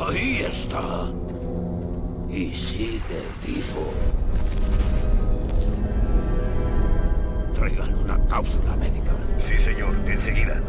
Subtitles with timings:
[0.00, 1.10] Ahí está.
[2.30, 3.92] Y sigue vivo.
[7.54, 9.12] Traigan una cápsula médica.
[9.36, 9.94] Sí, señor.
[10.06, 10.62] Enseguida.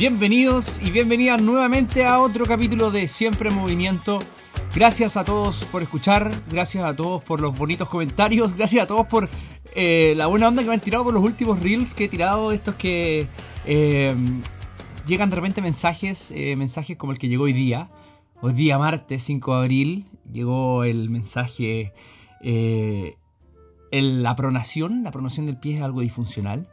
[0.00, 4.18] Bienvenidos y bienvenidas nuevamente a otro capítulo de Siempre en Movimiento.
[4.74, 9.06] Gracias a todos por escuchar, gracias a todos por los bonitos comentarios, gracias a todos
[9.08, 9.28] por
[9.74, 12.50] eh, la buena onda que me han tirado por los últimos reels que he tirado,
[12.50, 13.28] estos que
[13.66, 14.16] eh,
[15.06, 17.90] llegan de repente mensajes, eh, mensajes como el que llegó hoy día.
[18.40, 21.92] Hoy día martes 5 de abril llegó el mensaje,
[23.92, 26.70] la pronación, la pronación del pie es algo disfuncional.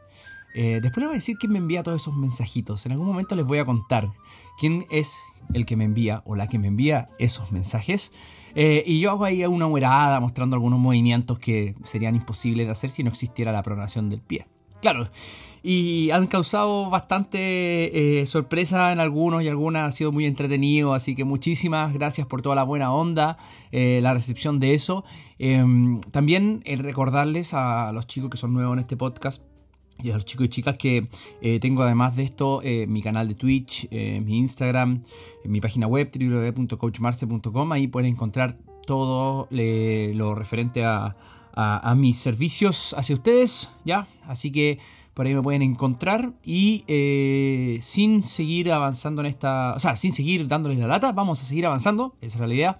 [0.60, 2.84] Eh, después les voy a decir quién me envía todos esos mensajitos.
[2.84, 4.10] En algún momento les voy a contar
[4.58, 5.22] quién es
[5.54, 8.12] el que me envía o la que me envía esos mensajes.
[8.56, 12.90] Eh, y yo hago ahí una huerada mostrando algunos movimientos que serían imposibles de hacer
[12.90, 14.46] si no existiera la pronación del pie.
[14.82, 15.08] Claro,
[15.62, 21.14] y han causado bastante eh, sorpresa en algunos y algunas ha sido muy entretenido, así
[21.14, 23.38] que muchísimas gracias por toda la buena onda,
[23.70, 25.04] la recepción de eso.
[25.38, 29.47] Em, también recordarles a los chicos que son nuevos en este podcast
[30.02, 31.08] y a los chicos y chicas que
[31.40, 35.02] eh, tengo además de esto eh, mi canal de Twitch, eh, mi Instagram,
[35.44, 37.72] mi página web www.coachmarce.com.
[37.72, 41.16] Ahí pueden encontrar todo lo referente a,
[41.96, 44.06] mis servicios hacia ustedes, ¿ya?
[44.26, 44.78] Así que
[45.12, 46.84] por ahí me pueden encontrar y
[47.82, 51.66] sin seguir avanzando en esta, o sea, sin seguir dándoles la lata, vamos a seguir
[51.66, 52.78] avanzando, esa es la idea.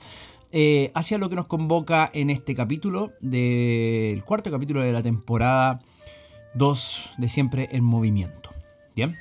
[0.94, 5.82] hacia lo que nos convoca en este capítulo, del cuarto capítulo de la temporada
[6.54, 8.50] Dos de siempre en movimiento.
[8.94, 9.16] Bien.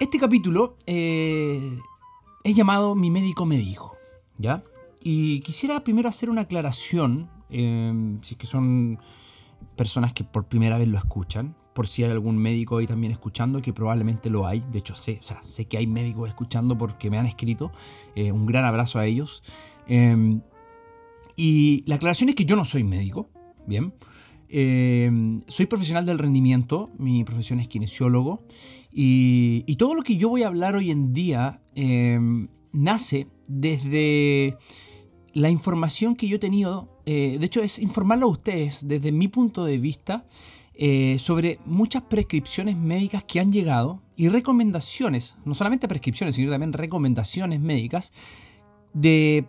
[0.00, 1.78] Este capítulo eh,
[2.44, 3.96] es llamado Mi médico me dijo.
[4.38, 4.62] ¿Ya?
[5.02, 8.98] Y quisiera primero hacer una aclaración, em, si es que son
[9.76, 13.60] personas que por primera vez lo escuchan, por si hay algún médico ahí también escuchando,
[13.62, 17.26] que probablemente lo hay, de hecho sé, sé que hay médicos escuchando porque me han
[17.26, 17.72] escrito,
[18.14, 19.42] eh, un gran abrazo a ellos.
[19.86, 20.40] Em,
[21.36, 23.28] y la aclaración es que yo no soy médico,
[23.66, 23.94] ¿bien?
[24.54, 28.42] Em, soy profesional del rendimiento, mi profesión es kinesiólogo
[28.92, 34.58] y, todo lo que yo voy a hablar hoy en día em, nace desde
[35.32, 39.26] la información que yo he tenido, eh, de hecho es informarlo a ustedes desde mi
[39.26, 40.26] punto de vista
[40.74, 46.74] eh, sobre muchas prescripciones médicas que han llegado y recomendaciones, no solamente prescripciones, sino también
[46.74, 48.12] recomendaciones médicas
[48.94, 49.46] de,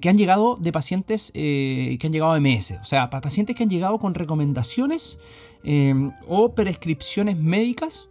[0.00, 3.62] que han llegado de pacientes eh, que han llegado a MS, o sea, pacientes que
[3.62, 5.18] han llegado con recomendaciones
[5.64, 8.08] em, o prescripciones médicas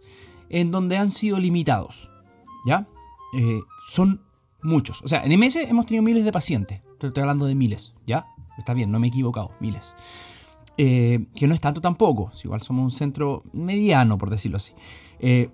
[0.50, 2.10] en donde han sido limitados.
[2.66, 2.86] ¿Ya?
[3.36, 4.22] Eh, son
[4.62, 5.02] muchos.
[5.02, 6.80] O sea, en MS hemos tenido miles de pacientes.
[7.00, 8.26] Estoy hablando de miles, ¿ya?
[8.58, 9.94] Está bien, no me he equivocado, miles.
[10.78, 14.72] Eh, que no es tanto tampoco, igual somos un centro mediano, por decirlo así.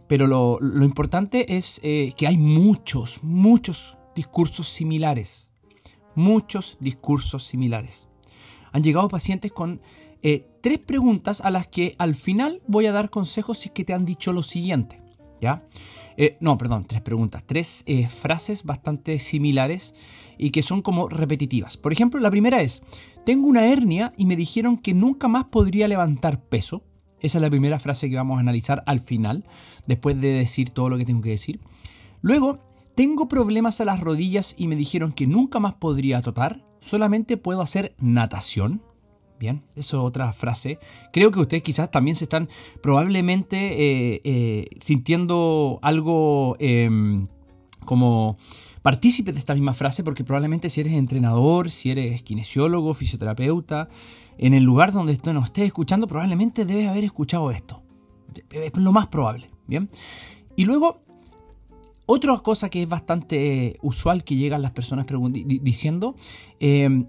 [0.07, 5.53] pero lo, lo, importante es que hay muchos, muchos discursos similares.
[6.17, 8.09] Muchos discursos similares.
[8.73, 9.81] Han llegado pacientes con
[10.23, 13.85] eh, tres preguntas a las que al final voy a dar consejos si es que
[13.85, 14.99] te han dicho lo siguiente.
[15.41, 15.63] ¿Ya?
[16.17, 19.95] Eh, no, perdón, tres preguntas, tres eh, frases bastante similares
[20.37, 21.77] y que son como repetitivas.
[21.77, 22.83] Por ejemplo, la primera es,
[23.25, 26.83] tengo una hernia y me dijeron que nunca más podría levantar peso.
[27.21, 29.45] Esa es la primera frase que vamos a analizar al final,
[29.87, 31.61] después de decir todo lo que tengo que decir.
[32.21, 32.59] Luego,
[32.99, 37.63] tengo problemas a las rodillas y me dijeron que nunca más podría trotar, solamente puedo
[37.63, 38.83] hacer natación.
[39.39, 40.81] Bien, eso es otra frase.
[41.13, 42.49] Creo que ustedes quizás también se están
[42.83, 47.29] probablemente eh, eh, sintiendo algo em,
[47.85, 48.37] como
[48.83, 53.89] partícipe de esta misma frase, porque probablemente si eres entrenador, si eres kinesiólogo, fisioterapeuta,
[54.39, 57.81] en el lugar donde nos estés escuchando, probablemente debes haber escuchado esto.
[58.51, 59.49] Es lo más probable.
[59.69, 59.89] Bien.
[60.57, 61.01] Y luego
[62.11, 65.05] otra cosa que es bastante usual que llegan las personas
[65.45, 66.15] diciendo,
[66.59, 67.07] em,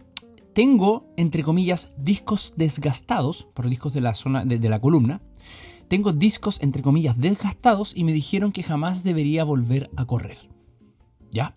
[0.52, 5.22] tengo, entre comillas, discos desgastados, por discos de la zona de, la columna,
[5.88, 10.38] tengo discos, entre comillas, desgastados y me dijeron que jamás debería volver a correr.
[11.32, 11.56] ¿Ya?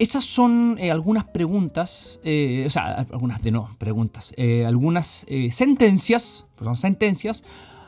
[0.00, 6.46] Esas son eh, algunas preguntas, eh, o sea, algunas de no, preguntas, eh, algunas sentencias,
[6.56, 7.44] pues son sentencias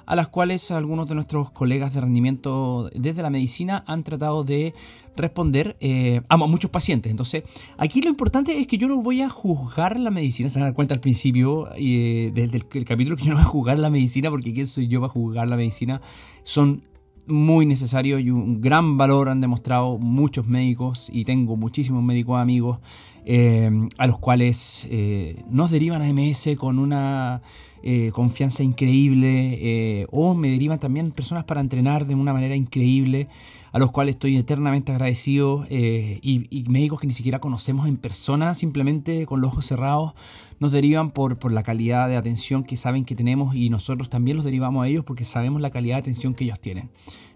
[0.06, 4.74] a las cuales algunos de nuestros colegas de rendimiento desde la medicina han tratado de
[5.16, 7.10] responder eh, a muchos pacientes.
[7.10, 7.44] Entonces,
[7.78, 10.66] aquí lo importante es que yo no voy a juzgar la medicina, se van a
[10.66, 14.30] dar cuenta al principio eh, del, capítulo que yo no voy a juzgar la medicina,
[14.30, 16.00] porque quién soy yo para juzgar la medicina.
[16.42, 16.82] Son
[17.26, 22.80] muy necesario y un gran valor han demostrado muchos médicos y tengo muchísimos médicos amigos
[23.24, 27.40] eh, a los cuales eh, nos derivan a MS con una
[27.86, 33.28] eh, confianza increíble o me derivan también personas para entrenar de una manera increíble
[33.72, 38.54] a los cuales estoy eternamente agradecido y, y, médicos que ni siquiera conocemos en persona
[38.54, 40.14] simplemente con los ojos cerrados
[40.60, 44.37] nos derivan por, por la calidad de atención que saben que tenemos y nosotros también
[44.37, 46.90] los derivamos a ellos porque sabemos la calidad de atención que ellos tienen.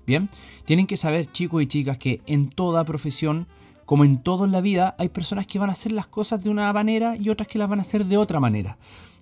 [0.06, 0.30] Bien,
[0.64, 3.46] tienen que saber chicos y chicas que en toda profesión
[3.84, 6.50] como en todo en la vida, hay personas que van a hacer las cosas de
[6.50, 8.76] una manera y otras que las van a hacer de otra manera.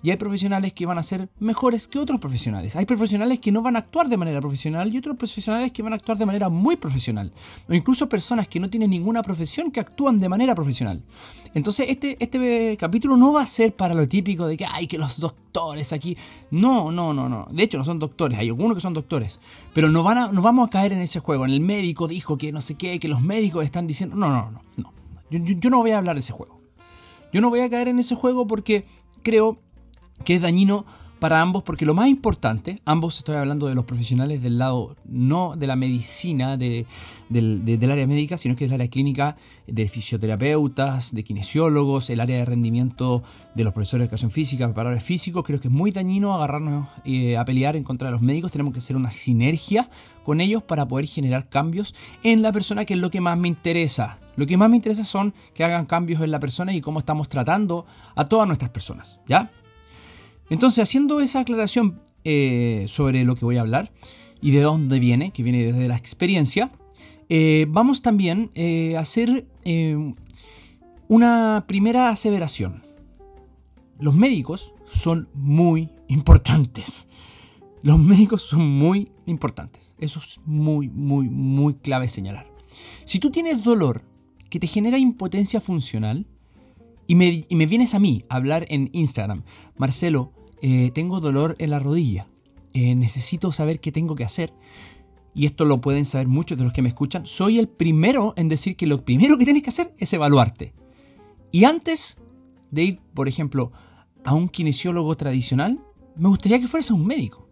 [0.06, 2.76] Y hay profesionales que van a ser mejores que otros profesionales.
[2.76, 5.94] Hay profesionales que no van a actuar de manera profesional y otros profesionales que van
[5.94, 7.32] a actuar de manera muy profesional.
[7.69, 11.03] O incluso personas que no tienen ninguna profesión que actúan de manera profesional.
[11.55, 14.97] Entonces este, este capítulo no va a ser para lo típico de que hay que
[14.97, 16.17] los doctores aquí.
[16.53, 17.49] No, no, no, no.
[17.50, 18.38] De hecho no son doctores.
[18.38, 19.41] Hay algunos que son doctores.
[19.75, 21.47] Pero no, van a, no vamos a caer en ese juego.
[21.47, 24.14] En el médico dijo que no sé qué, que los médicos están diciendo...
[24.14, 24.62] No, no, no.
[24.76, 24.93] no.
[25.32, 26.61] Yo, yo no voy a hablar de ese juego.
[27.32, 28.85] Yo no voy a caer en ese juego porque
[29.25, 29.66] creo
[30.25, 30.85] que es dañino
[31.19, 35.57] para ambos porque lo más importante, ambos estoy hablando de los profesionales del lado no
[35.57, 36.87] de la medicina, de,
[37.29, 39.37] del, área médica, sino que es del área clínica,
[39.67, 43.23] de fisioterapeutas, de kinesiólogos, el área de rendimiento
[43.55, 47.37] de los profesores de educación física, preparadores físicos, creo que es muy dañino agarrarnos eh,
[47.37, 49.89] a pelear en contra de los médicos, tenemos que hacer una sinergia
[50.23, 53.49] con ellos para poder generar cambios en la persona, que es lo que más me
[53.49, 54.19] interesa.
[54.37, 57.31] Lo que más me interesa son que hagan cambios en la persona y cómo estamos
[57.31, 59.51] tratando a todas nuestras personas, ¿ya?
[60.50, 63.93] Entonces, haciendo esa aclaración eh, sobre lo que voy a hablar
[64.40, 66.72] y de dónde viene, que viene desde la experiencia,
[67.28, 69.46] eh, vamos también eh, a hacer
[71.08, 72.82] una primera aseveración.
[73.98, 77.08] Los médicos son muy importantes.
[77.82, 79.94] Los médicos son muy importantes.
[79.98, 82.46] Eso es muy, muy, muy clave señalar.
[83.04, 84.02] Si tú tienes dolor
[84.50, 86.26] que te genera impotencia funcional,
[87.06, 89.43] y me, vienes a mí a hablar en Instagram,
[89.76, 90.32] Marcelo,
[90.62, 92.29] eh, tengo dolor en la rodilla,
[92.75, 94.53] eh, necesito saber qué tengo que hacer.
[95.35, 97.26] Y esto lo pueden saber muchos de los que me escuchan.
[97.26, 100.73] Soy el primero en decir que lo primero que tienes que hacer es evaluarte.
[101.53, 102.17] Y antes
[102.70, 103.70] de ir, por ejemplo,
[104.25, 105.79] a un kinesiólogo tradicional,
[106.17, 107.45] me gustaría que fueras a un médico.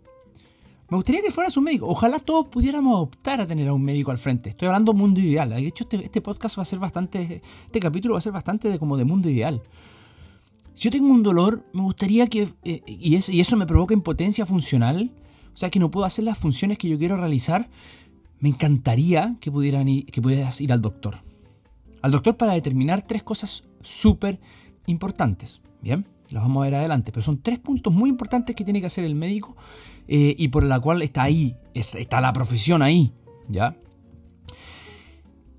[0.95, 1.89] Me gustaría que fueras un médico.
[1.89, 4.51] Ojalá todos pudiéramos optar a tener a un médico al frente.
[4.51, 5.51] Estoy hablando mundo ideal.
[5.51, 7.43] De hecho, este, este podcast va a ser bastante.
[7.67, 9.61] Este capítulo va a ser bastante de, como de mundo ideal.
[10.73, 12.49] Si yo tengo un dolor, me gustaría que...
[12.63, 15.11] Eh, y, eso me provoca impotencia funcional,
[15.53, 17.69] o sea que no puedo hacer las funciones que yo quiero realizar,
[18.39, 21.17] me encantaría que, pudieran que pudieras ir al doctor.
[22.03, 24.39] Al doctor para determinar tres cosas súper
[24.87, 25.61] importantes.
[25.83, 28.89] Bien, las vamos a ver adelante, pero son tres puntos muy importantes que tiene que
[28.89, 29.57] hacer el médico
[30.09, 33.13] eh, y por la cual está ahí, está la profesión ahí.
[33.49, 33.77] ¿Ya?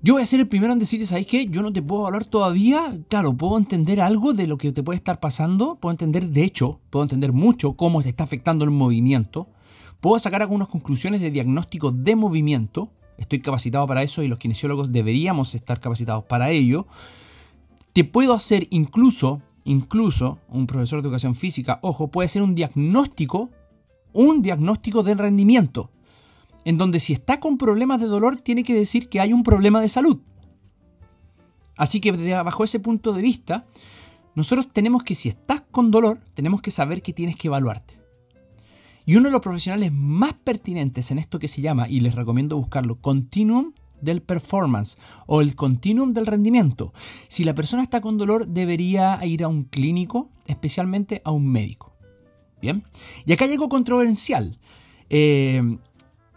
[0.02, 1.46] Yo voy a ser el primero en decirte, ¿sabes qué?
[1.46, 2.96] Yo no te puedo hablar todavía.
[3.08, 5.76] Claro, puedo entender algo de lo que te puede estar pasando.
[5.76, 9.48] Puedo entender, de hecho, puedo entender mucho cómo te está afectando el movimiento.
[10.00, 12.92] Puedo sacar algunas conclusiones de diagnóstico de movimiento.
[13.16, 16.86] Estoy capacitado para eso y los kinesiólogos deberíamos estar capacitados para ello.
[17.94, 23.50] Te puedo hacer incluso, incluso, un profesor de educación física, ojo, puede ser un diagnóstico,
[24.12, 25.90] un diagnóstico de rendimiento
[26.66, 29.80] en donde si está con problemas de dolor tiene que decir que hay un problema
[29.80, 30.18] de salud.
[31.76, 33.66] Así que bajo ese punto de vista,
[34.34, 37.94] nosotros tenemos que, si estás con dolor, tenemos que saber que tienes que evaluarte.
[39.04, 42.56] Y uno de los profesionales más pertinentes en esto que se llama, y les recomiendo
[42.56, 46.92] buscarlo, continuum del performance o el continuum del rendimiento.
[47.28, 51.94] Si la persona está con dolor, debería ir a un clínico, especialmente a un médico.
[52.60, 52.84] Bien.
[53.24, 54.58] Y acá algo controversial.
[55.10, 55.62] Eh,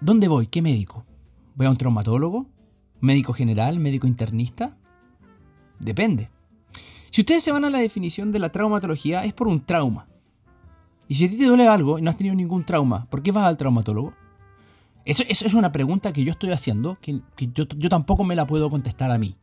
[0.01, 0.47] ¿Dónde voy?
[0.47, 1.05] ¿Qué médico?
[1.55, 2.47] ¿Voy a un traumatólogo?
[3.01, 3.79] ¿Médico general?
[3.79, 4.77] ¿Médico internista?
[5.79, 6.29] Depende.
[7.09, 10.07] Si ustedes se van a la definición de la traumatología, es por un trauma.
[11.07, 13.31] Y si a ti te duele algo y no has tenido ningún trauma, ¿por qué
[13.31, 14.13] vas al traumatólogo?
[15.09, 17.19] Eso, es una pregunta que yo estoy haciendo, que,
[17.55, 19.35] yo, tampoco me la puedo contestar a mí.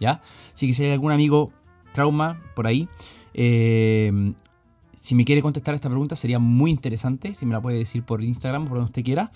[0.00, 0.20] ¿Ya?
[0.58, 1.52] Que si hay algún amigo
[1.92, 2.88] trauma por ahí,
[3.32, 4.32] eh,
[5.00, 8.20] si me quiere contestar esta pregunta sería muy interesante, si me la puede decir por
[8.20, 9.30] Instagram, por donde usted quiera,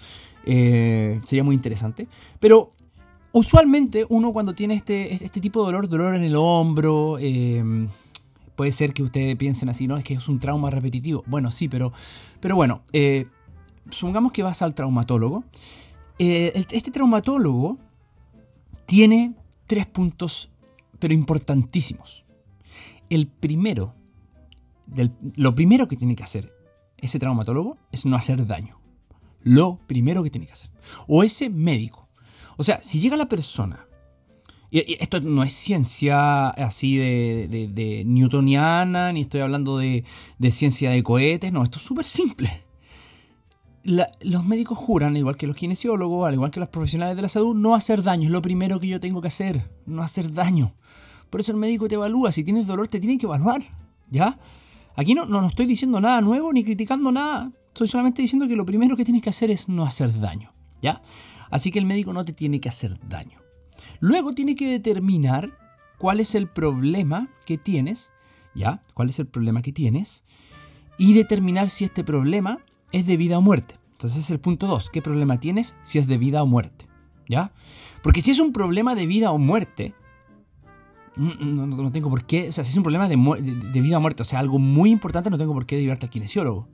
[0.45, 2.09] eh, sería muy interesante.
[2.41, 2.73] Pero
[3.31, 7.63] usualmente uno cuando tiene este, este tipo de dolor, dolor en el hombro, eh,
[8.57, 9.97] puede ser que ustedes piensen así, ¿no?
[9.97, 11.23] Es que es un trauma repetitivo.
[11.29, 11.93] Bueno, sí, pero,
[12.41, 12.83] pero bueno,
[13.91, 15.45] supongamos que vas al traumatólogo.
[16.19, 17.79] este traumatólogo
[18.87, 19.35] tiene
[19.67, 20.51] tres puntos,
[20.99, 22.25] pero importantísimos.
[23.09, 23.95] El primero
[25.37, 26.53] lo primero que tiene que hacer
[26.99, 28.79] ese traumatólogo es no hacer daño.
[29.43, 30.71] Lo primero que tiene que hacer.
[31.07, 32.09] O ese médico.
[32.57, 33.87] O sea, si llega la persona
[34.71, 40.05] y esto no es ciencia así de, newtoniana, ni estoy hablando de,
[40.51, 42.65] ciencia de cohetes, no, esto es súper simple.
[43.87, 47.55] Los médicos juran, igual que los kinesiólogos, al igual que los profesionales de la salud,
[47.55, 48.25] no hacer daño.
[48.25, 50.75] Es lo primero que yo tengo que hacer, no hacer daño.
[51.31, 52.33] Por eso el médico te evalúa.
[52.33, 53.63] Si tienes dolor, te tiene que evaluar.
[54.11, 54.39] ¿Ya?
[54.97, 57.53] Aquí no, no, no estoy diciendo nada nuevo ni criticando nada.
[57.69, 60.53] Estoy solamente diciendo que lo primero que tienes que hacer es no hacer daño.
[60.83, 61.01] ¿Ya?
[61.51, 63.39] Así que el médico no te tiene que hacer daño.
[64.01, 65.51] Luego tiene que determinar
[65.99, 68.13] cuál es el problema que tienes,
[68.55, 68.83] ¿ya?
[68.95, 70.25] ¿Cuál es el problema que tienes?
[70.99, 72.59] Y determinar si este problema
[72.93, 73.77] es de vida o muerte.
[73.93, 74.91] Entonces es el punto 2.
[74.91, 76.87] ¿Qué problema tienes si es de vida o muerte?
[77.29, 77.53] ¿Ya?
[78.03, 79.95] Porque si es un problema de vida o muerte,
[81.17, 84.23] no, tengo por qué, o sea, si es un problema de, de, vida o muerte,
[84.23, 86.69] o sea, algo muy importante, no tengo por qué llevarte al kinesiólogo.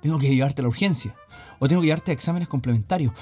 [0.00, 1.14] Tengo que llevarte a la urgencia.
[1.60, 3.12] O tengo que llevarte a exámenes complementarios.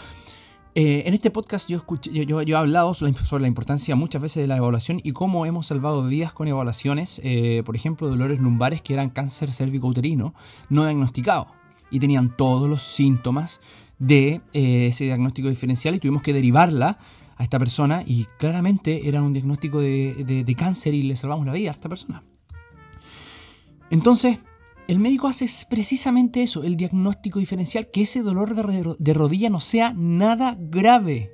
[0.74, 4.56] Eh, en este podcast yo, yo, he hablado sobre la importancia muchas veces de la
[4.56, 9.10] evaluación y cómo hemos salvado vidas con evaluaciones, eh, por ejemplo, dolores lumbares que eran
[9.10, 10.32] cáncer cérvico-uterino
[10.68, 11.59] no diagnosticado
[11.90, 13.60] y tenían todos los síntomas
[13.98, 16.98] de eh, ese diagnóstico diferencial y tuvimos que derivarla
[17.36, 21.52] a esta persona y claramente era un diagnóstico de, de cáncer y le salvamos la
[21.52, 22.22] vida a esta persona.
[23.90, 24.38] Entonces,
[24.90, 28.56] el médico hace precisamente eso, el diagnóstico diferencial, que ese dolor
[28.98, 31.30] de rodilla no sea nada grave.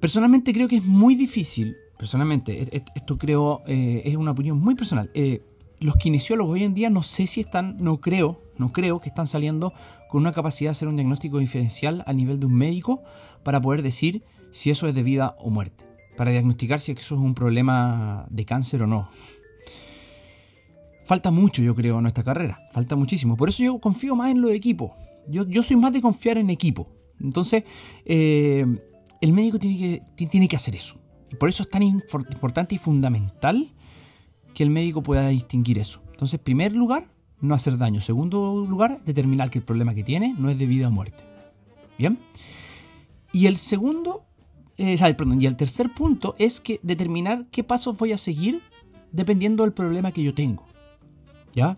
[0.00, 4.58] Personalmente creo que es muy difícil, personalmente, e-, e-, esto creo, eh, es una opinión
[4.58, 5.12] muy personal.
[5.14, 5.40] Eh,
[5.78, 9.26] los kinesiólogos hoy en día no sé si están, no creo, no creo que están
[9.26, 9.72] saliendo
[10.08, 13.02] con una capacidad de hacer un diagnóstico diferencial a nivel de un médico
[13.42, 15.84] para poder decir si eso es de vida o muerte,
[16.16, 19.08] para diagnosticar si eso es un problema de cáncer o no
[21.12, 22.68] falta mucho, yo creo, en nuestra carrera.
[22.72, 23.36] Falta muchísimo.
[23.36, 24.92] Por eso yo confío más en los equipos.
[25.28, 26.88] Yo, yo soy más de confiar en equipo.
[27.20, 27.64] Entonces,
[28.06, 28.64] eh,
[29.20, 29.78] el médico tiene
[30.16, 31.00] que, tiene que hacer eso.
[31.30, 33.74] Y por eso es tan importante y fundamental
[34.54, 36.02] que el médico pueda distinguir eso.
[36.12, 38.00] Entonces, primer lugar, no hacer daño.
[38.00, 41.24] Segundo lugar, determinar que el problema que tiene no es de vida o muerte.
[41.98, 42.18] ¿Bien?
[43.32, 44.24] Y el segundo,
[44.78, 48.62] eh, perdón, y el tercer punto es que determinar qué pasos voy a seguir
[49.10, 50.64] dependiendo del problema que yo tengo.
[51.54, 51.76] ¿Ya?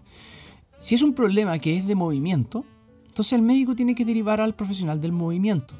[0.79, 2.65] Si es un problema que es de movimiento,
[3.09, 5.75] entonces el médico tiene que derivar al profesional del movimiento.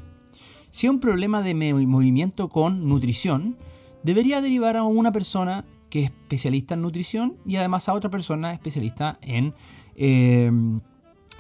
[0.71, 3.57] Si es un problema de movimiento con nutrición,
[4.03, 5.65] debería derivar a una persona
[5.95, 9.55] que es especialista en nutrición y además a otra persona especialista en,
[9.95, 10.81] em,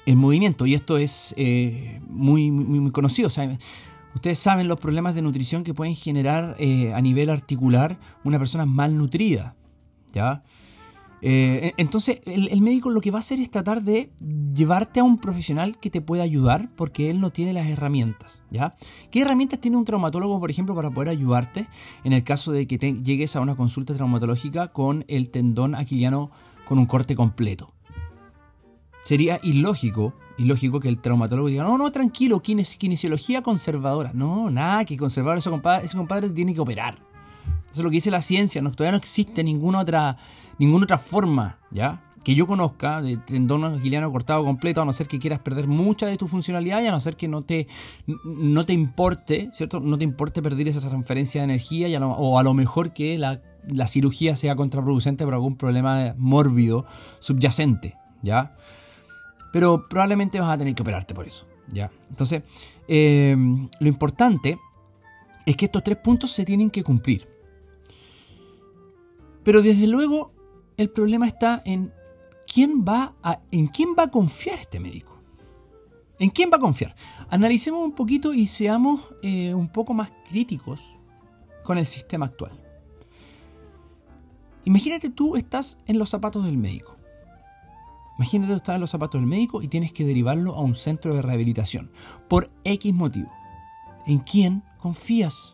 [0.07, 0.65] movimiento.
[0.65, 3.29] Y esto es eh, muy, muy, conocido.
[4.15, 8.65] ustedes saben los problemas de nutrición que pueden generar eh, a nivel articular una persona
[8.65, 9.57] malnutrida.
[10.13, 10.45] ¿ya?
[11.27, 14.13] Eh, entonces, el, médico lo que va a hacer es tratar de
[14.55, 18.75] llevarte a un profesional que te pueda ayudar porque él no tiene las herramientas, ¿ya?
[19.11, 21.67] ¿Qué herramientas tiene un traumatólogo, por ejemplo, para poder ayudarte
[22.05, 26.31] en el caso de que llegues a una consulta traumatológica con el tendón aquiliano
[26.67, 27.73] con un corte completo?
[29.03, 34.11] Sería ilógico, ilógico que el traumatólogo diga, no, no, tranquilo, kinesiología conservadora.
[34.13, 36.99] No, nada, que conservador, ese compadre, compadre tiene que operar.
[37.65, 40.19] Eso es lo que dice la ciencia, no, todavía no existe ninguna otra
[40.59, 42.03] ninguna otra forma, ¿ya?
[42.25, 46.07] Que yo conozca de tendón aquiliano cortado completo, a no ser que quieras perder mucha
[46.07, 47.67] de tu funcionalidad y a no ser que no te,
[48.25, 49.81] no te importe, ¿cierto?
[49.81, 53.41] No te importe perder esa transferencia de energía y o a lo mejor que la,
[53.87, 56.87] cirugía sea contraproducente por algún problema mórbido
[57.21, 58.57] subyacente, ¿ya?
[59.53, 61.91] Pero probablemente vas a tener que operarte por eso, ¿ya?
[62.09, 62.43] Entonces,
[62.89, 63.37] eh,
[63.81, 64.59] lo importante
[65.47, 67.29] es que estos tres puntos se tienen que cumplir.
[69.43, 70.33] Pero desde luego
[70.77, 71.93] el problema está en
[72.47, 75.15] quién va a, en quién va a confiar este médico.
[76.19, 76.95] ¿En quién va a confiar?
[77.29, 80.81] Analicemos un poquito y seamos eh, un poco más críticos
[81.65, 82.53] con el sistema actual.
[84.65, 86.97] Imagínate tú estás en los zapatos del médico.
[88.17, 91.15] Imagínate tú estás en los zapatos del médico y tienes que derivarlo a un centro
[91.15, 91.91] de rehabilitación
[92.29, 93.31] por X motivo.
[94.07, 95.54] ¿En quién confías?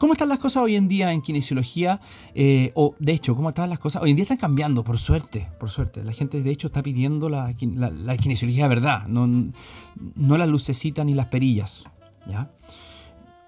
[0.00, 2.00] ¿Cómo están las cosas hoy en día en kinesiología?
[2.34, 4.00] Eh, o de hecho, ¿cómo están las cosas?
[4.00, 6.02] Hoy en día están cambiando, por suerte, por suerte.
[6.02, 11.12] La gente de hecho está pidiendo la, kinesiología de verdad, no, no las lucecitas ni
[11.12, 11.84] las perillas.
[12.26, 12.50] ¿ya?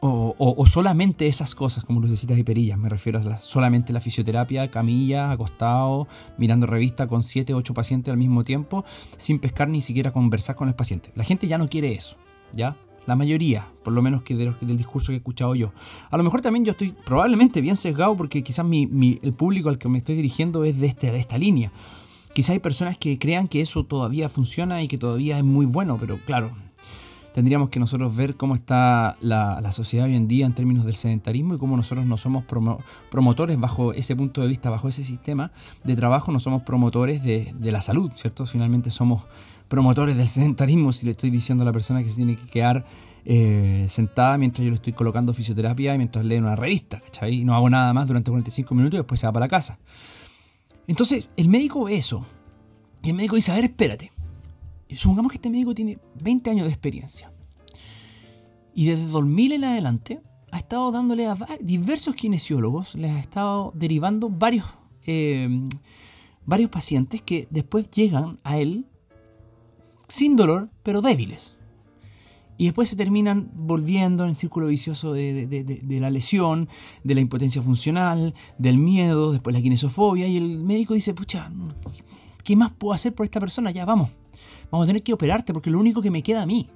[0.00, 2.76] O, solamente esas cosas como lucecitas y perillas.
[2.76, 6.06] Me refiero a solamente la fisioterapia, camilla, acostado,
[6.37, 8.85] mirando revista con 7, 8 pacientes al mismo tiempo,
[9.16, 11.12] sin pescar ni siquiera conversar con el paciente.
[11.14, 12.16] La gente ya no quiere eso,
[12.52, 12.76] ¿ya?
[13.06, 15.73] La mayoría, por lo menos que del discurso que he escuchado yo.
[16.11, 19.78] A lo mejor también yo estoy probablemente bien sesgado porque quizás mi, el público al
[19.78, 21.73] que me estoy dirigiendo es de, este, de esta línea.
[22.32, 25.99] Quizá hay personas que crean que eso todavía funciona y que todavía es muy bueno,
[26.00, 26.50] pero claro,
[27.32, 31.54] tendríamos que nosotros ver cómo está la, sociedad hoy en día en términos del sedentarismo
[31.54, 32.44] y cómo nosotros no somos
[33.11, 35.50] promotores bajo ese punto de vista, bajo ese sistema
[35.85, 38.44] de trabajo, no somos promotores de, la salud, ¿cierto?
[38.47, 39.25] Finalmente somos
[39.73, 42.85] promotores del sedentarismo si le estoy diciendo a la persona que se tiene que quedar
[43.25, 47.37] eh, sentada mientras yo le estoy colocando fisioterapia y mientras lee una revista, ¿cachai?
[47.37, 49.79] Y no hago nada más durante 45 minutos y después se va para la casa.
[50.87, 52.23] Entonces, el médico ve eso.
[53.02, 54.12] Y el médico dice, a ver, espérate.
[54.95, 57.33] Supongamos que este médico tiene 20 años de experiencia.
[58.75, 64.29] Y desde 2000 en adelante ha estado dándole a diversos kinesiólogos, les ha estado derivando
[64.29, 64.67] varios,
[65.07, 65.49] eh,
[66.45, 68.85] varios pacientes que después llegan a él
[70.12, 71.54] sin dolor, pero débiles.
[72.59, 76.69] Y después se terminan volviendo en el círculo vicioso de, la lesión,
[77.02, 80.26] de la impotencia funcional, del miedo, después la kinesofobia.
[80.26, 81.50] Y el médico dice, pucha,
[82.45, 83.71] ¿qué más puedo hacer por esta persona?
[83.71, 84.11] Ya, vamos.
[84.71, 86.69] Vamos a tener que operarte porque lo único que me queda a mí.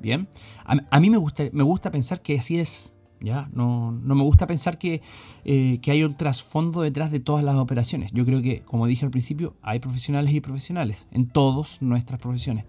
[0.00, 0.26] Bien.
[0.64, 2.96] A, mí me gusta, me gusta pensar que así es.
[3.22, 3.48] ¿Ya?
[3.52, 5.00] No, no me gusta pensar que,
[5.44, 8.12] eh, que hay un trasfondo detrás de todas las operaciones.
[8.12, 12.64] Yo creo que, como dije al principio, hay profesionales y profesionales en todas nuestras profesiones.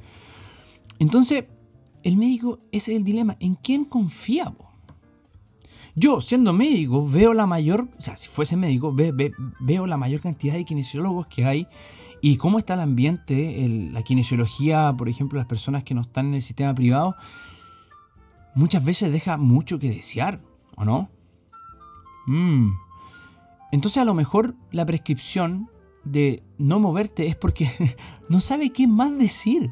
[1.00, 1.46] Entonces,
[2.04, 3.36] el médico, ese es el dilema.
[3.40, 4.54] ¿En quién confía?
[5.96, 10.56] Yo, siendo médico, veo la mayor, o sea, si fuese médico, veo la mayor cantidad
[10.56, 11.68] de kinesiólogos que hay
[12.20, 16.36] y cómo está el ambiente, la kinesiología, por ejemplo, las personas que no están en
[16.36, 17.16] el sistema privado,
[18.56, 20.42] muchas veces deja mucho que desear,
[20.76, 21.10] ¿o no?
[22.28, 22.72] Mm.
[23.72, 25.70] Entonces a lo mejor la prescripción
[26.04, 27.70] de no moverte es porque
[28.30, 29.72] no sabe qué más decir.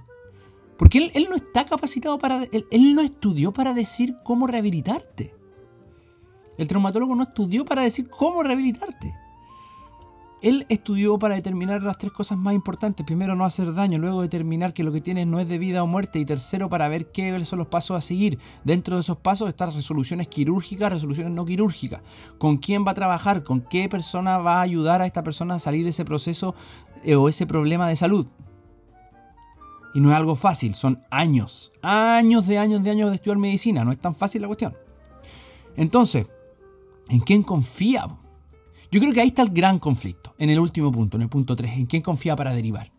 [0.77, 2.43] Porque él, no está capacitado para...
[2.51, 5.35] Él, no estudió para decir cómo rehabilitarte.
[6.57, 9.13] El traumatólogo no estudió para decir cómo rehabilitarte.
[10.41, 13.05] Él estudió para determinar las tres cosas más importantes.
[13.05, 13.99] Primero, no hacer daño.
[13.99, 16.17] Luego, determinar que lo que tienes no es de vida o muerte.
[16.19, 18.39] Y tercero, para ver qué son los pasos a seguir.
[18.63, 22.01] Dentro de esos pasos están resoluciones quirúrgicas, resoluciones no quirúrgicas.
[22.39, 23.43] ¿Con quién va a trabajar?
[23.43, 26.55] ¿Con qué persona va a ayudar a esta persona a salir de ese proceso
[27.03, 28.25] eh, o ese problema de salud?
[29.93, 33.83] Y no es algo fácil, son años, años de años de años de estudiar medicina,
[33.83, 34.73] no es tan fácil la cuestión.
[35.75, 36.27] Entonces,
[37.09, 38.07] ¿en quién confía?
[38.91, 41.55] Yo creo que ahí está el gran conflicto, en el último punto, en el punto
[41.55, 42.91] 3, ¿en quién confía para derivar?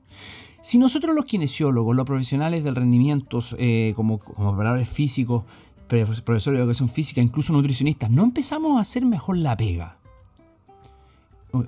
[0.62, 5.44] Si nosotros los kinesiólogos, los profesionales del rendimiento, eh, como, como operadores físicos,
[5.88, 9.98] profesores de educación física, incluso nutricionistas, no empezamos a hacer mejor la pega.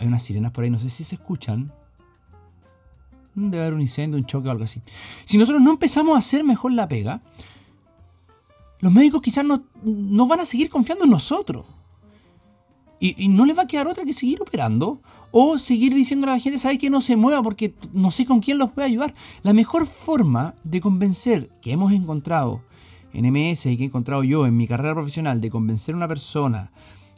[0.00, 1.72] Hay unas sirenas por ahí, no sé si se escuchan.
[3.34, 4.80] Debe haber un incendio, un choque o algo así.
[5.24, 7.20] Si nosotros no empezamos a hacer mejor la pega,
[8.80, 11.66] los médicos quizás no, van a seguir confiando en nosotros.
[13.06, 16.38] Y, no les va a quedar otra que seguir operando o seguir diciendo a la
[16.38, 19.14] gente, sabe que no se mueva porque no sé con quién los puede ayudar.
[19.42, 22.62] La mejor forma de convencer que hemos encontrado
[23.12, 26.08] en MS y que he encontrado yo en mi carrera profesional de convencer a una
[26.08, 26.72] persona,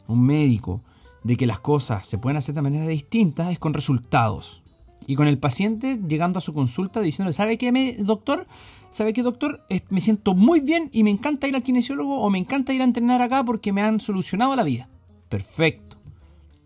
[0.07, 0.81] un médico,
[1.23, 4.63] de que las cosas se pueden hacer de manera distinta es con resultados.
[5.07, 8.45] Y con el paciente llegando a su consulta diciéndole, ¿sabe qué, doctor?
[8.89, 9.65] ¿Sabe qué, doctor?
[9.89, 12.83] Me siento muy bien y me encanta ir al kinesiólogo o me encanta ir a
[12.83, 14.89] entrenar acá porque me han solucionado la vida.
[15.29, 15.97] Perfecto.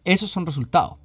[0.04, 1.01] Esos son resultados.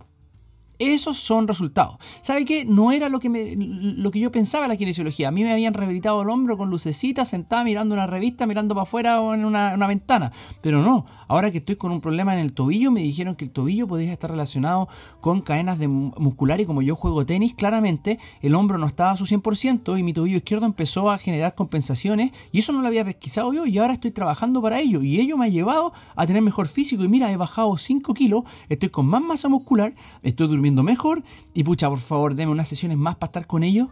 [0.79, 1.97] Esos son resultados.
[2.23, 2.65] ¿Sabe qué?
[2.65, 5.29] No era lo que, me, lo que yo pensaba en la kinesiología.
[5.29, 8.83] A mí me habían rehabilitado el hombro con lucecitas, sentada mirando una revista, mirando para
[8.83, 10.33] afuera o en una, ventana.
[10.61, 13.51] Pero no, ahora que estoy con un problema en el tobillo, me dijeron que el
[13.51, 14.89] tobillo podía estar relacionado
[15.21, 19.17] con cadenas de muscular y como yo juego tenis, claramente el hombro no estaba a
[19.17, 23.05] su 100% y mi tobillo izquierdo empezó a generar compensaciones y eso no lo había
[23.05, 26.43] pesquisado yo y ahora estoy trabajando para ello y ello me ha llevado a tener
[26.43, 30.66] mejor físico y mira, he bajado 5 kilos, estoy con más masa muscular, estoy durmiendo
[30.75, 31.23] mejor
[31.55, 33.89] y pucha, por favor, deme unas sesiones más para estar con ellos.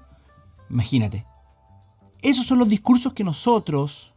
[0.70, 1.26] Imagínate.
[2.22, 4.14] Esos son los discursos que nosotros,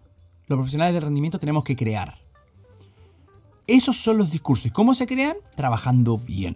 [0.47, 2.17] los profesionales de rendimiento, tenemos que crear.
[3.67, 4.67] Esos son los discursos.
[4.67, 5.35] ¿Y cómo se crean?
[5.55, 6.55] Trabajando bien.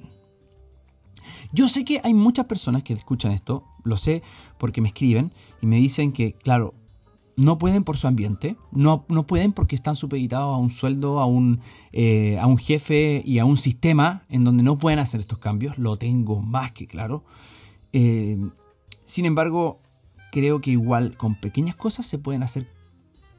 [1.52, 4.24] Yo sé que hay muchas personas que escuchan esto, lo sé
[4.58, 6.74] porque me escriben y me dicen que, claro,
[7.41, 11.25] no pueden por su ambiente, no, no pueden porque están supeditados a un sueldo, a
[11.25, 11.60] un,
[11.91, 15.77] eh, a un jefe y a un sistema en donde no pueden hacer estos cambios,
[15.77, 17.23] lo tengo más que claro.
[17.93, 18.38] Eh,
[19.04, 19.82] sin embargo,
[20.32, 22.67] creo que igual con pequeñas cosas se pueden hacer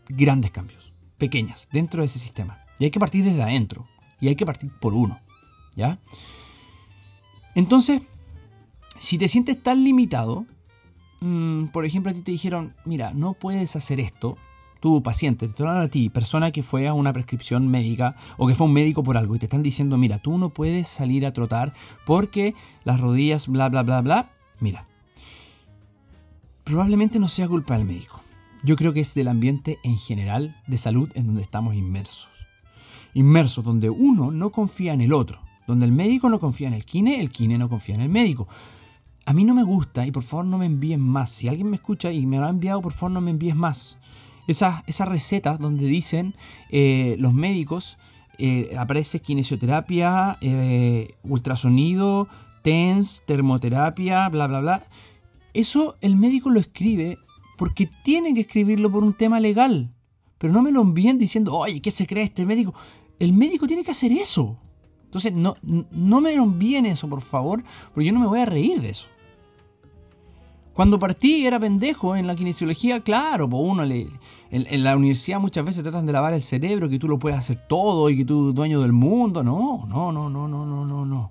[0.08, 2.58] grandes cambios, pequeñas, dentro de ese sistema.
[2.78, 3.86] Y hay que partir desde adentro,
[4.20, 5.20] y hay que partir por uno,
[5.76, 6.00] ¿ya?
[7.54, 8.02] Entonces,
[8.98, 10.46] si te sientes tan limitado,
[11.22, 14.37] Mm, por ejemplo, a ti te dijeron, mira, no puedes hacer esto,
[14.80, 18.56] tu paciente, te hablan a ti, persona que fue a una prescripción médica o que
[18.56, 21.32] fue un médico por algo y te están diciendo, mira, tú no puedes salir a
[21.32, 21.72] trotar
[22.04, 24.30] porque las rodillas, bla, bla, bla, bla.
[24.58, 24.85] Mira,
[26.64, 28.20] probablemente no sea culpa del médico.
[28.64, 32.30] Yo creo que es del ambiente en general de salud en donde estamos inmersos.
[33.14, 35.38] Inmersos donde uno no confía en el otro.
[35.68, 38.48] Donde el médico no confía en el kine, el kine no confía en el médico.
[39.24, 41.30] A mí no me gusta y por favor no me envíen más.
[41.30, 43.96] Si alguien me escucha y me lo ha enviado, por favor no me envíes más.
[44.48, 46.35] Esa, esa receta donde dicen
[46.70, 47.98] eh, los médicos,
[48.38, 52.26] eh, aparece kinesioterapia, eh, ultrasonido,
[52.62, 54.82] TENS, termoterapia, bla, bla, bla.
[55.54, 57.18] Eso el médico lo escribe
[57.56, 59.94] porque tiene que escribirlo por un tema legal.
[60.38, 62.74] Pero no me lo envíen diciendo, oye, ¿qué se cree este médico?
[63.20, 64.58] El médico tiene que hacer eso.
[65.04, 67.62] Entonces, no, no me lo envíen eso, por favor,
[67.94, 69.12] porque yo no me voy a reír de eso.
[70.74, 74.08] Cuando partí era pendejo en la kinesiología, claro, pues uno le,
[74.50, 77.58] en, la universidad muchas veces tratan de lavar el cerebro, que tú lo puedes hacer
[77.68, 79.44] todo y que tú eres dueño del mundo.
[79.44, 81.30] No, no, no, no, no, no, no, no.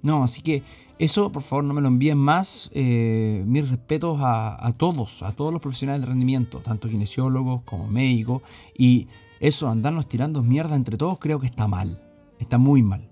[0.00, 0.62] No, así que
[0.98, 2.70] eso, por favor, no me lo envíen más.
[2.72, 7.88] Eh, mis respetos a, a, todos, a todos los profesionales de rendimiento, tanto kinesiólogos como
[7.88, 8.40] médicos.
[8.76, 9.06] Y
[9.38, 12.00] eso, andarnos tirando mierda entre todos, creo que está mal.
[12.38, 13.06] Está muy mal.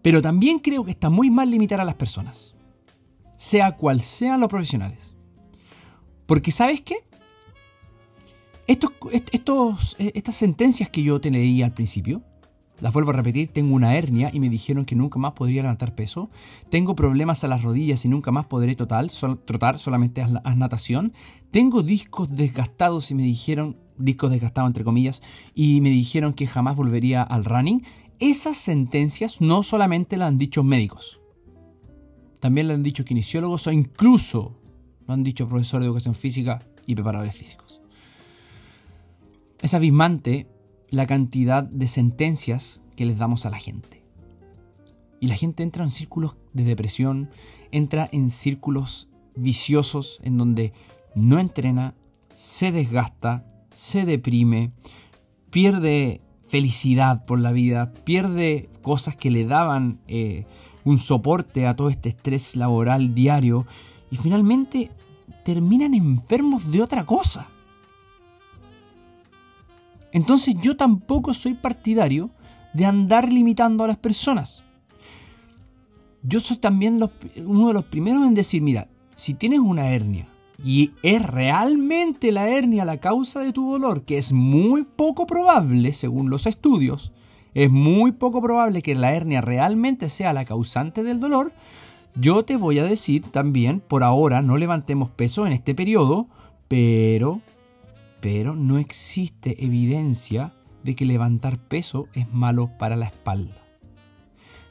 [0.00, 2.54] Pero también creo que está muy mal limitar a las personas
[3.38, 5.14] sea cual sean los profesionales.
[6.26, 6.96] Porque ¿sabes qué?
[8.66, 8.90] Estos,
[9.32, 12.22] estos, estas sentencias que yo te leí al principio,
[12.80, 15.94] las vuelvo a repetir, tengo una hernia y me dijeron que nunca más podría levantar
[15.94, 16.30] peso,
[16.70, 19.10] tengo problemas a las rodillas y nunca más podré total,
[19.46, 21.14] trotar, solamente haz, natación,
[21.50, 25.22] tengo discos desgastados y me dijeron, discos desgastados entre comillas,
[25.54, 27.82] y me dijeron que jamás volvería al running,
[28.18, 31.17] esas sentencias no solamente las han dicho médicos,
[32.40, 34.58] también lo han dicho kinesiólogos o incluso
[35.06, 37.80] lo han dicho profesores de educación física y preparadores físicos.
[39.60, 40.46] Es abismante
[40.90, 44.02] la cantidad de sentencias que les damos a la gente.
[45.20, 47.30] Y la gente entra en círculos de depresión,
[47.72, 50.72] entra en círculos viciosos en donde
[51.14, 51.94] no entrena,
[52.34, 54.72] se desgasta, se deprime,
[55.50, 60.46] pierde felicidad por la vida, pierde cosas que le daban eh,
[60.88, 63.66] un soporte a todo este estrés laboral diario
[64.10, 64.90] y finalmente
[65.44, 67.48] terminan enfermos de otra cosa.
[70.12, 72.30] Entonces yo tampoco soy partidario
[72.72, 74.64] de andar limitando a las personas.
[76.22, 77.00] Yo soy también
[77.44, 80.26] uno de los primeros en decir, mira, si tienes una hernia
[80.64, 85.92] y es realmente la hernia la causa de tu dolor, que es muy poco probable
[85.92, 87.12] según los estudios,
[87.58, 91.52] es muy poco probable que la hernia realmente sea la causante del dolor,
[92.14, 96.28] yo te voy a decir también, por ahora no levantemos peso en este periodo,
[96.68, 97.40] pero,
[98.20, 103.56] pero no existe evidencia de que levantar peso es malo para la espalda.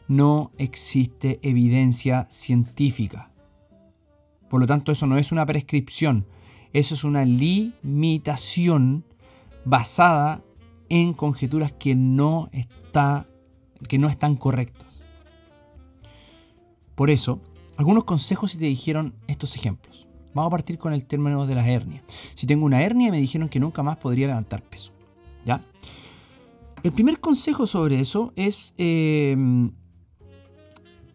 [0.07, 3.31] No existe evidencia científica.
[4.49, 6.25] Por lo tanto, eso no es una prescripción,
[6.71, 9.03] eso es una limitación
[9.65, 10.41] basada
[10.89, 13.27] en conjeturas que no, está,
[13.87, 15.03] que no están correctas.
[16.95, 17.41] Por eso,
[17.77, 20.07] algunos consejos si te dijeron estos ejemplos.
[20.33, 22.03] Vamos a partir con el término de la hernia.
[22.35, 24.91] Si tengo una hernia me dijeron que nunca más podría levantar peso.
[25.45, 25.63] ¿Ya?
[26.83, 29.35] El primer consejo sobre eso es, eh,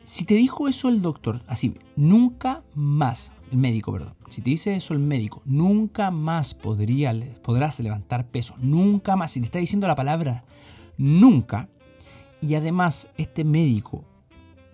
[0.02, 4.14] si te dijo eso el doctor, así, nunca más, el médico, perdón.
[4.30, 9.30] Si te dice eso el médico, nunca más podría, podrás levantar peso, nunca más.
[9.30, 10.44] Si te está diciendo la palabra
[10.96, 11.68] nunca,
[12.40, 14.04] y además este médico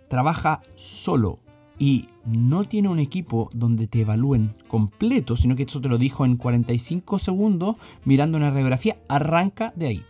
[0.08, 1.40] trabaja solo
[1.78, 6.24] y no tiene un equipo donde te evalúen completo, sino que eso te lo dijo
[6.24, 10.02] en 45 segundos mirando una radiografía, arranca de ahí.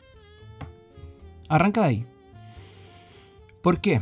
[1.49, 2.07] Arranca de ahí.
[3.63, 4.01] ¿Por qué?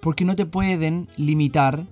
[0.00, 1.86] Porque no te pueden limitar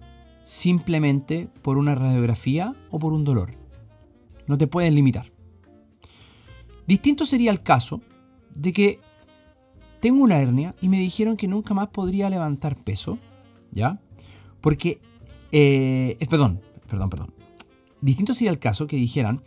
[0.49, 3.51] simplemente por una radiografía o por un dolor.
[4.47, 5.31] No te pueden limitar.
[6.87, 8.01] Distinto sería el caso
[8.55, 8.99] de que
[10.01, 13.19] tengo una hernia y me dijeron que nunca más podría levantar peso,
[13.73, 14.01] ¿ya?
[14.63, 15.03] Porque,
[15.53, 17.35] eh, perdón, perdón, perdón.
[18.01, 19.43] Distinto sería el caso que dijeran,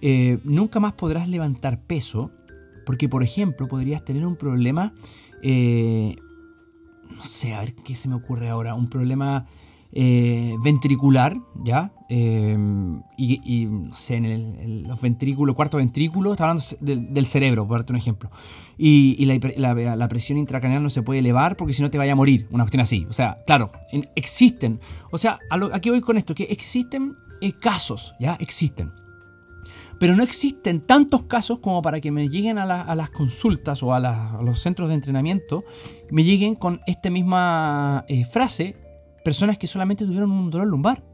[0.00, 2.30] eh, nunca más podrás levantar peso,
[2.86, 4.94] porque, por ejemplo, podrías tener un problema,
[5.42, 6.16] eh,
[7.10, 9.46] no sé, a ver qué se me ocurre ahora, un problema
[9.92, 11.92] eh, ventricular, ¿ya?
[12.08, 12.56] Eh,
[13.16, 17.92] y, no sé, en, el, los ventrículos, cuarto ventrículo, está hablando del, cerebro, por darte
[17.92, 18.30] un ejemplo.
[18.78, 22.46] Y, la, presión intracraneal no se puede elevar porque si no te vaya a morir,
[22.50, 23.04] una cuestión así.
[23.08, 23.72] O sea, claro,
[24.14, 24.80] existen.
[25.10, 28.36] O sea, a lo, aquí voy con esto, que existen eh, casos, ¿ya?
[28.38, 28.92] Existen.
[29.98, 34.40] Pero no existen tantos casos como para que me lleguen a, las consultas o a,
[34.42, 35.64] los centros de entrenamiento,
[36.10, 38.76] me lleguen con esta misma frase
[39.30, 41.04] personas que solamente tuvieron un dolor lumbar.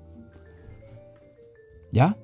[1.93, 2.17] ¿Ya?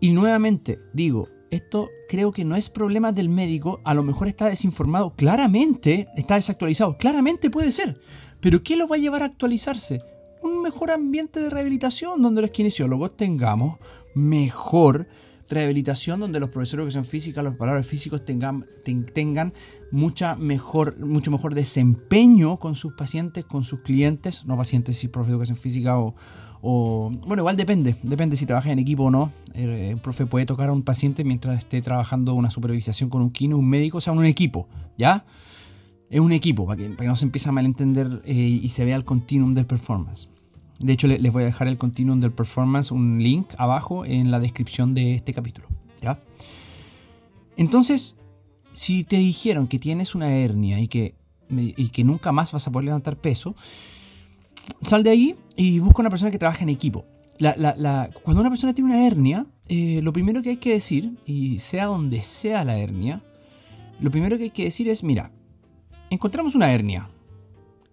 [0.00, 4.46] Y nuevamente digo, esto creo que no es problema del médico, a lo mejor está
[4.46, 8.00] desinformado, claramente está desactualizado, claramente puede ser,
[8.40, 10.00] pero ¿qué lo va a llevar a actualizarse?
[10.42, 13.78] Un mejor ambiente de rehabilitación donde los kinesiólogos tengamos
[14.14, 15.06] mejor
[15.52, 18.66] rehabilitación, donde los profesores de educación física, los valores físicos tengan,
[19.14, 19.52] tengan
[19.90, 25.26] mucha mejor, mucho mejor desempeño con sus pacientes, con sus clientes, no pacientes, si profesor
[25.26, 26.14] de educación física o,
[26.64, 29.32] o, bueno, igual depende, depende si trabaja en equipo o no.
[29.52, 33.58] El, profe puede tocar a un paciente mientras esté trabajando una supervisación con un kino,
[33.58, 35.26] un médico, o sea, un equipo, ¿ya?
[36.08, 38.84] Es un equipo, para que, para que no se empiece a malentender eh, y se
[38.84, 40.28] vea el continuum del performance.
[40.82, 44.40] De hecho, les voy a dejar el continuum del performance, un link abajo en la
[44.40, 45.68] descripción de este capítulo,
[46.00, 46.18] ¿ya?
[47.56, 48.16] Entonces,
[48.72, 51.14] si te dijeron que tienes una hernia y que,
[51.50, 53.54] y que nunca más vas a poder levantar peso,
[54.82, 57.04] sal de ahí y busca una persona que trabaje en equipo.
[58.22, 61.86] cuando una persona tiene una hernia, eh, lo primero que hay que decir, y sea
[61.86, 63.22] donde sea la hernia,
[64.00, 65.30] lo primero que hay que decir es, mira,
[66.10, 67.08] encontramos una hernia,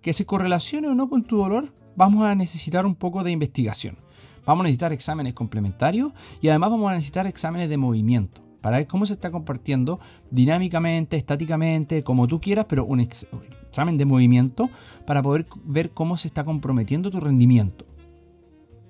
[0.02, 3.98] que se correlacione o no con tu dolor, vamos a necesitar un poco de investigación.
[4.46, 8.88] Vamos a necesitar exámenes complementarios y además vamos a necesitar exámenes de movimiento para ver
[8.88, 10.00] cómo se está compartiendo
[10.32, 14.70] dinámicamente, estáticamente, como tú quieras, pero un examen de movimiento
[15.06, 17.86] para poder ver cómo se está comprometiendo tu rendimiento,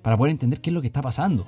[0.02, 1.46] para poder entender qué es lo que está pasando.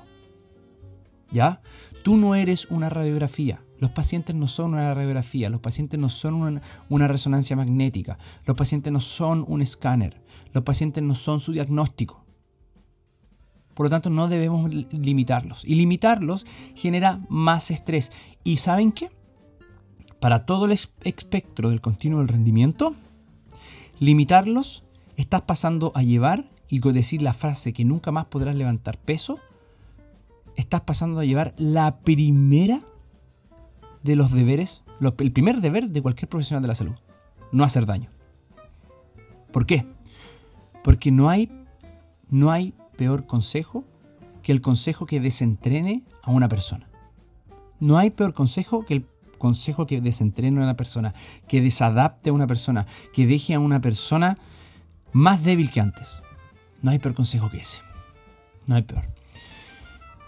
[1.30, 1.62] ¿Ya?
[2.04, 3.62] Tú no eres una radiografía.
[3.82, 8.16] Los pacientes no son una radiografía, los pacientes no son una, resonancia magnética,
[8.46, 12.24] los pacientes no son un escáner, los pacientes no son su diagnóstico.
[13.74, 15.64] Por lo tanto, no debemos limitarlos.
[15.64, 18.12] Y limitarlos genera más estrés.
[18.44, 19.10] ¿Y saben qué?
[20.20, 22.94] Para todo el espectro del continuo del rendimiento,
[23.98, 24.84] limitarlos,
[25.16, 29.40] estás pasando a llevar y decir la frase que nunca más podrás levantar peso,
[30.54, 32.84] estás pasando a llevar la primera
[34.02, 34.82] de los deberes,
[35.18, 36.94] el primer deber de cualquier profesional de la salud,
[37.52, 38.10] no hacer daño.
[39.52, 39.86] ¿Por qué?
[40.82, 41.50] Porque no hay,
[42.28, 43.84] no hay peor consejo
[44.42, 46.88] que el consejo que desentrene a una persona.
[47.78, 49.06] No hay peor consejo que el
[49.38, 51.14] consejo que desentrene a una persona,
[51.48, 54.38] que desadapte a una persona, que deje a una persona
[55.12, 56.22] más débil que antes.
[56.80, 57.78] No hay peor consejo que ese.
[58.66, 59.04] No hay peor.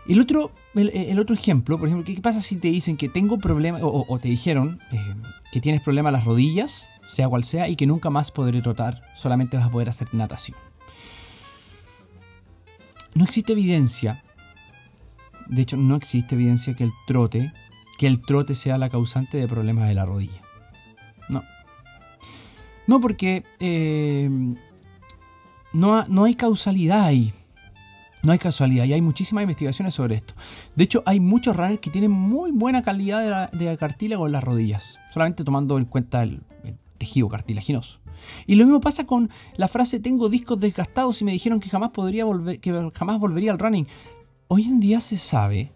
[0.07, 3.81] El otro, el, otro ejemplo, por ejemplo, ¿qué pasa si te dicen que tengo problemas,
[3.83, 4.99] o, te dijeron eh,
[5.51, 9.57] que tienes problemas las rodillas, sea cual sea, y que nunca más podré trotar, solamente
[9.57, 10.59] vas a poder hacer natación?
[13.15, 14.23] no existe evidencia,
[15.47, 17.53] de hecho no existe evidencia que el trote,
[17.97, 20.43] que el trote sea la causante de problemas de la rodilla.
[21.29, 21.43] No.
[22.87, 24.29] No, porque eh,
[25.73, 27.33] no, no, hay causalidad ahí.
[28.25, 30.35] No hay causalidad y hay muchísimas investigaciones sobre esto.
[30.75, 34.99] De hecho, hay muchos runners que tienen muy buena calidad de, cartílago en las rodillas,
[35.13, 36.43] solamente tomando en cuenta el
[36.97, 38.01] tejido cartilaginoso.
[38.47, 41.91] Y lo mismo pasa con la frase tengo discos desgastados y me dijeron que jamás
[41.91, 43.87] podría volver, que jamás volvería al running.
[44.49, 45.73] Hoy en día se sabe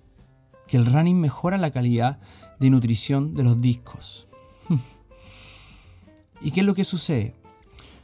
[0.66, 2.18] que el running mejora la calidad
[2.58, 4.26] de nutrición de los discos.
[6.40, 7.34] ¿Y qué es lo que sucede?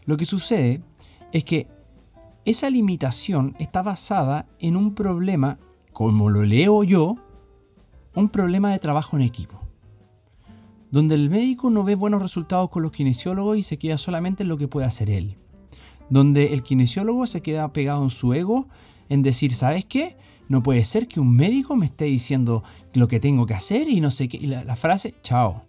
[0.04, 0.82] Lo que sucede
[1.32, 1.68] es que
[2.44, 5.58] esa limitación está basada en un problema,
[5.92, 7.16] como lo leo yo,
[8.14, 9.64] un problema de trabajo en equipo
[10.94, 14.48] donde el médico no ve buenos resultados con los kinesiólogos y se queda solamente en
[14.48, 15.36] lo que puede hacer él,
[16.08, 18.68] donde el kinesiólogo se queda pegado en su ego
[19.08, 20.16] en decir, ¿sabes qué?
[20.48, 24.00] No puede ser que un médico me esté diciendo lo que tengo que hacer y
[24.00, 24.36] no sé qué.
[24.36, 25.66] Y la, la frase, chao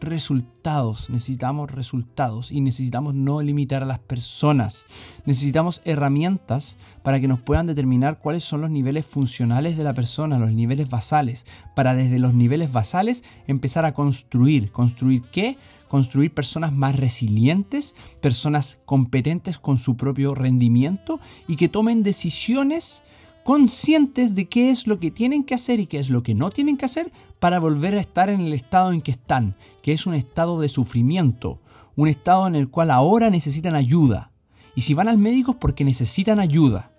[0.00, 4.86] resultados, necesitamos resultados y necesitamos no limitar a las personas.
[5.24, 10.38] Necesitamos herramientas para que nos puedan determinar cuáles son los niveles funcionales de la persona,
[10.38, 14.70] los niveles basales, para desde los niveles basales empezar a construir.
[14.70, 15.56] ¿Construir qué?
[15.88, 23.02] Construir personas más resilientes, personas competentes con su propio rendimiento y que tomen decisiones
[23.46, 26.50] conscientes de qué es lo que tienen que hacer y qué es lo que no
[26.50, 30.04] tienen que hacer para volver a estar en el estado en que están, que es
[30.04, 31.60] un estado de sufrimiento,
[31.94, 34.32] un estado en el cual ahora necesitan ayuda.
[34.74, 36.90] Y si van al médico es porque necesitan ayuda.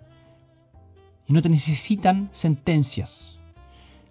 [1.26, 3.40] Y no te necesitan sentencias.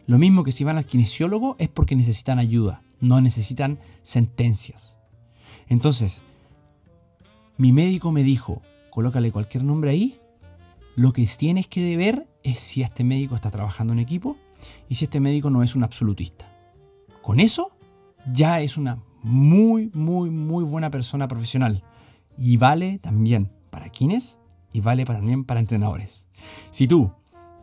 [0.05, 4.99] Lo mismo que si van al kinesiólogo es porque necesitan ayuda, no necesitan sentencias.
[5.69, 6.21] Entonces,
[7.57, 10.19] mi médico me dijo, colócale cualquier nombre ahí
[10.97, 14.37] lo que tienes que ver es si este médico está trabajando en equipo
[14.87, 16.49] y si este médico no es un absolutista.
[17.21, 17.71] Con eso
[18.31, 21.83] ya es una muy, muy, muy buena persona profesional.
[22.37, 24.39] Y vale también para quienes
[24.71, 26.27] y vale también para entrenadores.
[26.71, 27.11] Si tú,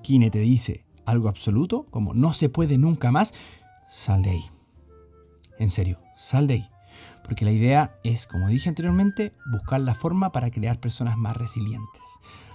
[0.02, 3.32] Kine, te dice algo absoluto, como no se puede nunca más,
[3.88, 4.44] sal de ahí.
[5.58, 6.68] En serio, sal de ahí.
[7.22, 12.02] Porque la idea es, como dije anteriormente, buscar la forma para crear personas más resilientes.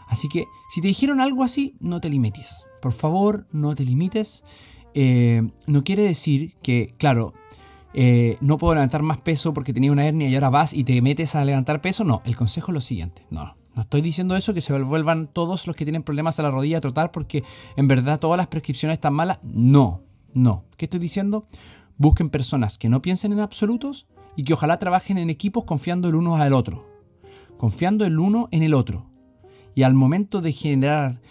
[0.09, 2.65] Así que si te dijeron algo así, no te limites.
[2.81, 4.43] Por favor, no te limites.
[4.93, 7.33] Eh, no quiere decir que, claro,
[7.93, 11.01] eh, no puedo levantar más peso porque tenía una hernia y ahora vas y te
[11.01, 12.03] metes a levantar peso.
[12.03, 13.25] No, el consejo es lo siguiente.
[13.29, 16.51] No, no estoy diciendo eso, que se vuelvan todos los que tienen problemas a la
[16.51, 17.43] rodilla a trotar porque
[17.75, 19.39] en verdad todas las prescripciones están malas.
[19.43, 20.01] No,
[20.33, 20.65] no.
[20.75, 21.47] ¿Qué estoy diciendo?
[21.97, 26.15] Busquen personas que no piensen en absolutos y que ojalá trabajen en equipos confiando el
[26.15, 26.87] uno al otro.
[27.57, 29.08] Confiando el uno en el otro.
[29.75, 31.21] Y al momento de generar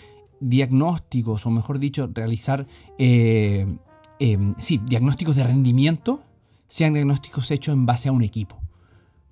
[0.40, 2.66] diagnósticos, o mejor dicho, realizar
[2.98, 3.66] eh,
[4.18, 6.22] eh, sí, diagnósticos de rendimiento,
[6.68, 8.60] sean diagnósticos hechos en base a un equipo,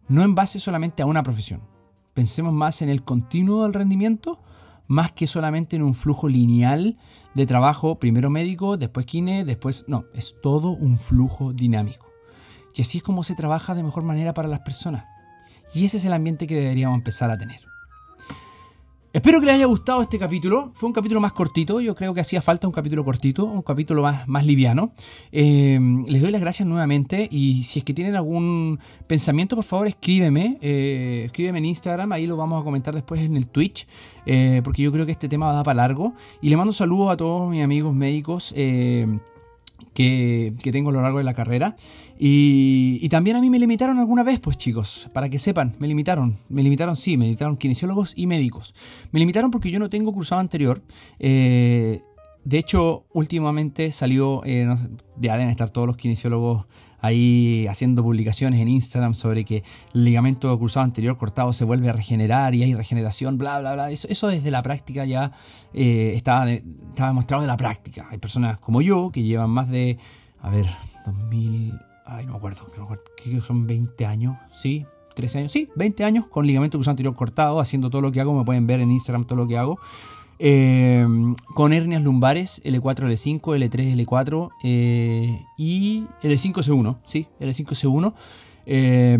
[0.09, 1.61] no en base solamente a una profesión.
[2.15, 4.43] Pensemos más en el continuo del rendimiento,
[4.89, 6.97] más que solamente en un flujo lineal
[7.35, 9.85] de trabajo, primero médico, después kine, después...
[9.89, 12.07] No, es todo un flujo dinámico.
[12.75, 15.05] Y así es como se trabaja de mejor manera para las personas.
[15.75, 17.61] Y ese es el ambiente que deberíamos empezar a tener.
[19.17, 20.73] Espero que les haya gustado este capítulo.
[20.75, 21.81] Fue un capítulo más cortito.
[21.81, 24.93] Yo creo que hacía falta un capítulo cortito, un capítulo más, más liviano.
[25.33, 27.27] Eh, les doy las gracias nuevamente.
[27.33, 30.59] Y si es que tienen algún pensamiento, por favor, escríbeme.
[30.61, 32.13] Eh, escríbeme en Instagram.
[32.13, 33.89] Ahí lo vamos a comentar después en el Twitch.
[34.27, 36.13] Eh, porque yo creo que este tema va a dar para largo.
[36.43, 38.53] Y le mando saludos a todos mis amigos médicos
[39.95, 41.77] que, tengo a lo largo de la carrera.
[42.19, 46.39] Y, también a mí me limitaron alguna vez, pues chicos, para que sepan, me limitaron.
[46.49, 48.75] Me limitaron, sí, me limitaron kinesiólogos y médicos.
[49.13, 50.83] Me limitaron porque yo no tengo cruzado anterior.
[51.19, 52.03] Eh,
[52.45, 54.69] de hecho, últimamente salió, eh,
[55.21, 56.67] ya deben estar todos los kinesiólogos
[57.07, 59.63] ahí haciendo publicaciones en Instagram sobre que
[59.95, 63.91] el ligamento cruzado anterior cortado se vuelve a regenerar y hay regeneración, bla, bla, bla.
[63.91, 65.33] Eso, eso desde la práctica ya
[65.73, 68.09] eh, estaba, demostrado de la práctica.
[68.11, 69.99] Hay personas como yo que llevan más de,
[70.41, 70.67] a ver,
[71.07, 74.87] 2000, ay, no me acuerdo, no acuerdo que son 20 años, ¿sí?
[75.15, 78.37] 13 años, sí, 20 años con ligamento cruzado anterior cortado, haciendo todo lo que hago,
[78.37, 79.79] me pueden ver en Instagram todo lo que hago.
[80.39, 81.07] Eh,
[81.55, 84.51] con hernias lumbares, L4, L5, L3, L4
[85.57, 88.15] y L5C1, sí, L5C1,
[88.67, 89.19] eh,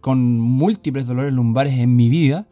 [0.00, 2.46] con múltiples dolores lumbares en mi vida,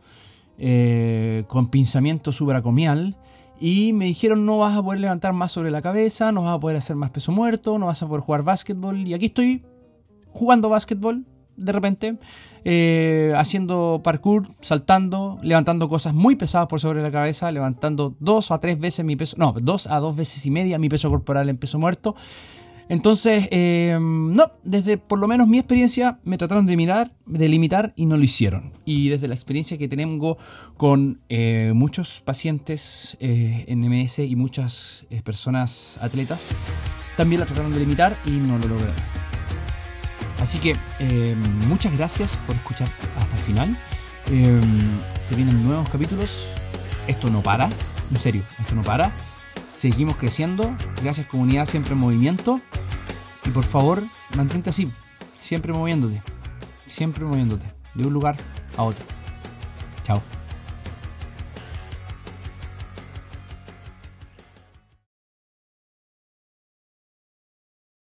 [0.58, 3.16] eh, con pinzamiento subracomial,
[3.60, 6.60] y me dijeron no vas a poder levantar más sobre la cabeza, no vas a
[6.60, 9.64] poder hacer más peso muerto, no vas a poder jugar básquetbol, y aquí estoy
[10.30, 11.24] jugando básquetbol,
[11.58, 12.16] de repente,
[12.64, 18.58] eh, haciendo parkour, saltando, levantando cosas muy pesadas por sobre la cabeza, levantando dos a
[18.60, 21.58] tres veces mi peso, no, dos a dos veces y media mi peso corporal en
[21.58, 22.14] peso muerto.
[22.90, 26.74] Entonces, eh, no, desde por lo menos mi experiencia me trataron de,
[27.48, 28.72] limitar y no lo hicieron.
[28.86, 30.38] Y desde la experiencia que tengo
[30.78, 36.52] con eh, muchos pacientes en MS y muchas personas atletas,
[37.18, 39.27] también la trataron de limitar y no lo lograron.
[40.40, 43.78] Así que eh, muchas gracias por escuchar hasta el final.
[44.30, 44.60] Eh,
[45.22, 46.48] se vienen nuevos capítulos.
[47.06, 47.68] Esto no para.
[48.10, 49.12] En serio, esto no para.
[49.68, 50.76] Seguimos creciendo.
[51.02, 52.60] Gracias comunidad, siempre en movimiento.
[53.44, 54.02] Y por favor,
[54.36, 54.90] mantente así.
[55.38, 56.22] Siempre moviéndote.
[56.86, 57.72] Siempre moviéndote.
[57.94, 58.36] De un lugar
[58.76, 59.04] a otro.
[60.02, 60.22] Chao.